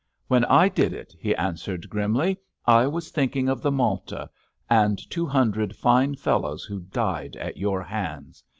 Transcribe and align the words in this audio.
"When 0.27 0.45
I 0.45 0.67
did 0.67 0.93
it," 0.93 1.13
he 1.19 1.35
answered, 1.35 1.87
grimly, 1.87 2.39
"I 2.65 2.87
was 2.87 3.11
thinking 3.11 3.47
of 3.47 3.61
the 3.61 3.69
Malta, 3.71 4.31
and 4.67 4.97
two 5.11 5.27
hundred 5.27 5.75
fine 5.75 6.15
fellows 6.15 6.63
who 6.63 6.79
died 6.79 7.35
at 7.35 7.57
your 7.57 7.83
hands. 7.83 8.43